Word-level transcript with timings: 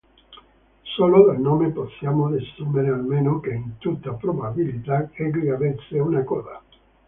Solo 0.97 1.27
dal 1.27 1.39
nome 1.39 1.69
possiamo 1.69 2.27
desumere 2.27 2.89
almeno 2.89 3.39
che 3.39 3.51
in 3.53 3.77
tutta 3.77 4.13
probabilità 4.13 5.07
egli 5.13 5.47
"avesse" 5.49 5.99
una 5.99 6.23
coda. 6.23 6.59